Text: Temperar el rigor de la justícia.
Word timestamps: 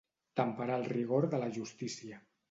Temperar 0.39 0.77
el 0.79 0.87
rigor 0.93 1.27
de 1.33 1.41
la 1.43 1.49
justícia. 1.59 2.19